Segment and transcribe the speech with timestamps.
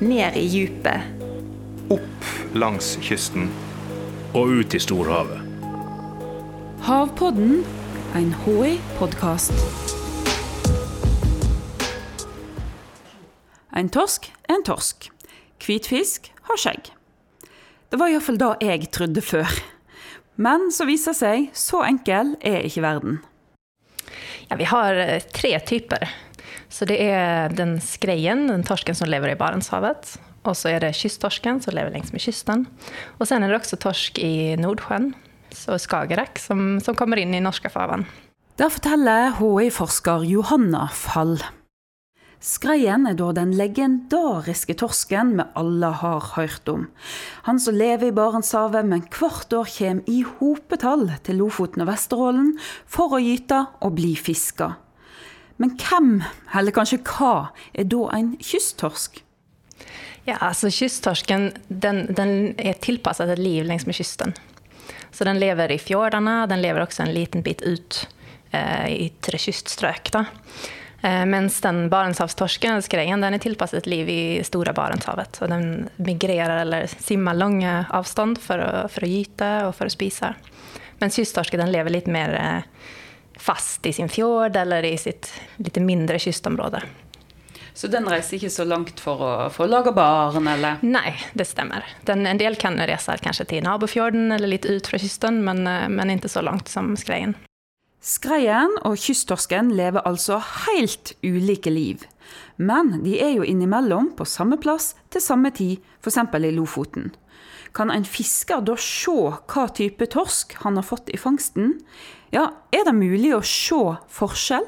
[0.00, 1.00] ned i djupet.
[1.90, 3.50] Opp langs kysten.
[4.36, 5.40] Og ut i storhavet.
[6.84, 7.64] Havpodden,
[8.16, 9.54] en HI-podkast.
[13.76, 15.08] En torsk er en torsk.
[15.64, 16.92] Hvitfisk har skjegg.
[17.88, 19.58] Det var iallfall det jeg trodde før.
[20.38, 23.18] Men så viser seg, så enkel er ikke verden.
[24.48, 26.06] Ja, vi har eh, tre typer.
[26.68, 30.16] Så det er den skreien, den torsken som lever i Barentshavet.
[30.46, 32.66] Og så er det kysttorsken som lever lengst med kysten.
[33.18, 35.12] Og så er det også torsk i Nordsjøen
[35.72, 38.06] og Skagerrak som, som kommer inn i norske farvann.
[38.58, 41.38] Der forteller HI-forsker Johanna Fall.
[42.38, 46.84] Skreien er da den legendariske torsken vi alle har hørt om.
[47.48, 52.52] Han som lever i Barentshavet, men hvert år kommer i hopetall til Lofoten og Vesterålen
[52.86, 54.76] for å gyte og bli fiska.
[55.58, 56.12] Men hvem,
[56.54, 59.22] eller kanskje hva, er da en kysttorsk?
[60.28, 64.34] Ja, altså Kysttorsken den, den er tilpasset et liv langs kysten.
[65.10, 68.02] Så den lever i fjordene, den lever også en liten bit ut
[68.50, 70.12] eh, i ytre kyststrøk.
[70.14, 70.26] Da.
[71.00, 75.40] Eh, mens den barentshavstorsken, skreien, den er tilpasset et liv i store Barentshavet.
[75.42, 79.96] Og den migrerer eller simmer lange avstand for å, for å gyte og for å
[79.96, 80.34] spise.
[81.00, 82.88] Mens kysttorsken lever litt mer eh,
[83.38, 85.30] fast i sin fjord eller i sitt
[85.62, 86.82] litt mindre kystområde.
[87.78, 90.80] Så den reiser ikke så langt for å, for å lage barn, eller?
[90.82, 91.84] Nei, det stemmer.
[92.08, 95.86] Den, en del kan reise kanskje til nabofjorden eller litt ut fra kysten, men, eh,
[95.86, 97.36] men ikke så langt som skreien.
[98.02, 102.02] Skreien og kysttorsken lever altså helt ulike liv.
[102.58, 106.18] Men de er jo innimellom på samme plass til samme tid, f.eks.
[106.18, 107.12] i Lofoten.
[107.76, 111.76] Kan en fisker da se hva type torsk han har fått i fangsten?
[112.34, 113.80] Ja, er det mulig å se
[114.12, 114.66] forskjell?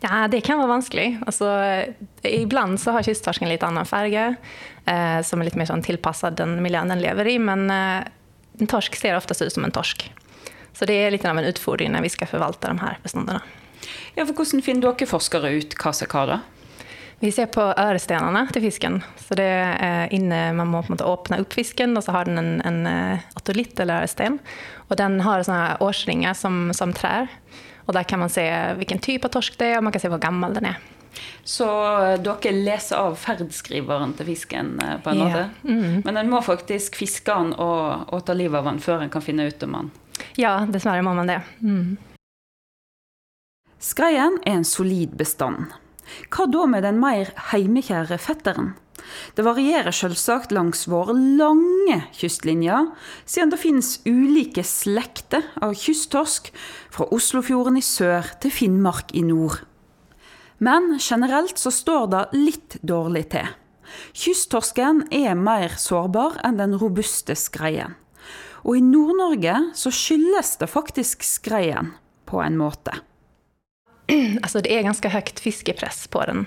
[0.00, 1.08] Ja, det kan være vanskelig.
[1.26, 1.48] Altså,
[2.22, 4.28] ibland så har kysttorsken litt annen farge,
[4.86, 7.38] eh, som er litt mer sånn tilpasset den miljøen den lever i.
[7.42, 8.06] Men eh,
[8.62, 10.06] en torsk ser oftest ut som en torsk.
[10.78, 13.42] Så det er litt av en utfordring når vi skal forvalte de her bestandene.
[14.14, 16.24] Ja, for Hvordan finner dere forskere ut hva som er hva?
[16.30, 16.38] da?
[17.18, 19.00] Vi ser på ørestenene til fisken.
[19.18, 22.28] Så det er inne, Man må på en måte åpne opp fisken, og så har
[22.28, 22.86] den en, en
[23.34, 24.38] atolitt eller øresten.
[24.88, 27.26] Og den har sånne årsringer som, som trær.
[27.88, 28.44] Og Der kan man se
[28.78, 30.78] hvilken type av torsk det er, og man kan se hvor gammel den er.
[31.44, 31.66] Så
[32.04, 35.46] eh, dere leser av ferdskriveren til fisken, eh, på en måte?
[35.64, 36.02] Mm.
[36.04, 39.24] Men en må faktisk fiske den og, og ta livet av den før en kan
[39.24, 39.90] finne ut om den?
[40.38, 41.40] Ja, dessverre må man det.
[41.62, 41.96] Mm.
[43.80, 45.72] Skreien er en solid bestand.
[46.32, 48.74] Hva da med den mer heimekjære fetteren?
[49.36, 52.90] Det varierer selvsagt langs våre lange kystlinjer,
[53.24, 56.50] siden det finnes ulike slekter av kysttorsk
[56.94, 59.62] fra Oslofjorden i sør til Finnmark i nord.
[60.58, 63.46] Men generelt så står det litt dårlig til.
[64.12, 67.94] Kysttorsken er mer sårbar enn den robuste skreien.
[68.66, 71.94] Og i Nord-Norge så skyldes det faktisk skreien,
[72.28, 72.92] på en måte.
[74.42, 76.46] Altså det er ganske høyt fiskepress på den.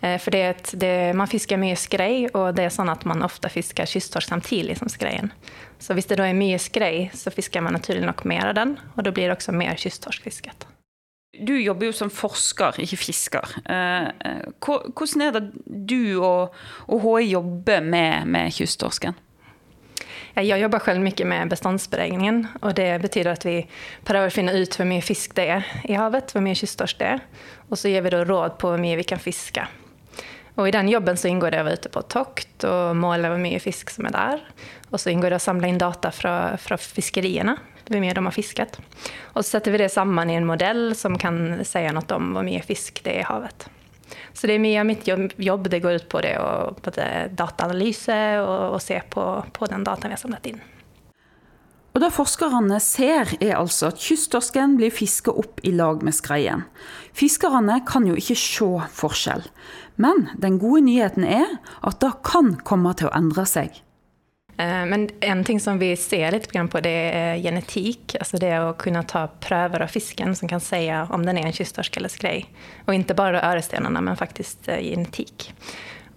[0.00, 3.50] Eh, for det, det, man fisker mye skrei, og det er sånn at man ofte
[3.52, 5.32] fisker kysttorsk samtidig som skreien.
[5.80, 8.76] Så hvis det da er mye skrei, så fisker man naturlig nok mer av den,
[8.96, 10.68] og da blir det også mer kysttorskfisket.
[11.40, 13.56] Du jobber jo som forsker, ikke fisker.
[13.64, 16.56] Eh, eh, hvordan er det du og,
[16.90, 19.16] og HI jobber med, med kysttorsken?
[20.36, 22.40] Jeg jobber selv mye med bestandsberegningen.
[22.62, 23.56] og Det betyr at vi
[24.06, 27.08] prøver å finne ut hvor mye fisk det er i havet, hvor mye kysttorsk det
[27.16, 27.24] er.
[27.70, 29.66] Og så gir vi da råd på hvor mye vi kan fiske.
[30.60, 33.40] Og I den jobben så inngår det å være ute på tokt og måle hvor
[33.40, 34.46] mye fisk som er der.
[34.90, 37.56] Og så inngår det å samle inn data fra, fra fiskeriene,
[37.88, 38.78] hvor mye de har fisket.
[39.34, 42.46] Og så setter vi det sammen i en modell som kan si noe om hvor
[42.46, 43.70] mye fisk det er i havet.
[44.34, 48.20] Så det er mye av mitt jobb det går ut på det å det dataanalyse
[48.42, 50.60] og, og, se på, på den dataen vi har samlet inn.
[51.90, 56.62] Og Det forskerne ser, er altså at kysttorsken blir fiska opp i lag med skreien.
[57.18, 59.42] Fiskerne kan jo ikke se forskjell.
[60.00, 63.82] Men den gode nyheten er at det kan komme til å endre seg.
[64.60, 68.16] Eh, men en ting som vi ser litt på, det er genetikk.
[68.20, 71.56] Altså det å kunne ta prøver av fisken som kan si om den er en
[71.56, 72.44] kysttorsk eller skrei.
[72.84, 75.48] Og ikke bare ørestenene, men faktisk eh, genetikk.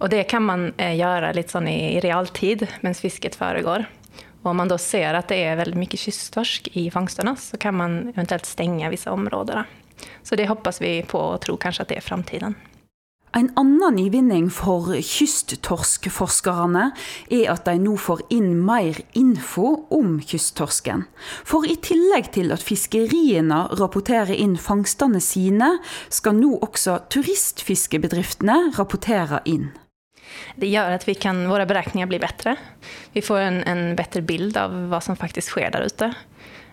[0.02, 3.86] Og det kan man eh, gjøre litt sånn i realtid mens fisket foregår.
[4.42, 7.78] Og om man da ser at det er veldig mye kysttorsk i fangstene, så kan
[7.78, 9.64] man eventuelt stenge visse områder.
[10.20, 12.58] Så det håper vi på og tror kanskje at det er framtiden.
[13.34, 16.84] En annen nyvinning for kysttorskforskerne
[17.34, 21.02] er at de nå får inn mer info om kysttorsken.
[21.42, 25.72] For i tillegg til at fiskeriene rapporterer inn fangstene sine,
[26.14, 29.72] skal nå også turistfiskebedriftene rapportere inn.
[30.54, 32.54] Det gjør at vi kan, våre beregninger blir bedre.
[33.14, 36.12] Vi får en, en bedre bild av hva som faktisk skjer der ute.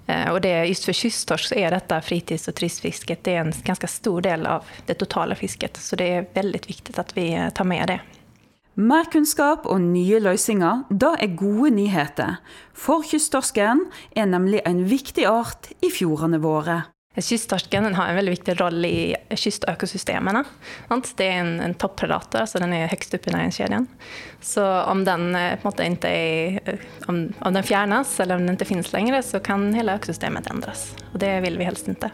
[0.08, 3.54] Eh, och det, just for kysttorsk så er dette fritids- og turistfisket det er en
[3.66, 5.78] ganske stor del av det totale fisket.
[5.78, 8.00] Så det er veldig viktig at vi eh, tar med det.
[8.82, 12.40] Mer kunnskap og nye løsninger, da er gode nyheter.
[12.74, 13.84] For kysttorsken
[14.16, 16.86] er nemlig en viktig art i fjordene våre.
[17.16, 20.46] Kysttorsken har en veldig viktig rolle i kystøkosystemene.
[20.88, 23.88] Det er en, en toppredator, så den er høyst oppe i næringskjeden.
[24.40, 25.60] Så om den, eh,
[26.08, 30.00] er, eh, om, om den fjernes, eller om den ikke finnes lenger, så kan hele
[30.00, 30.94] økosystemet endres.
[31.12, 32.14] Og det vil vi helst ikke.